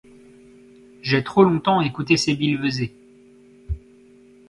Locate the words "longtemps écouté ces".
1.43-2.33